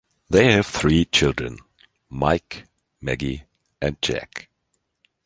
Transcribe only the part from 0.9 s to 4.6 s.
children: Mike, Maggie and Jack.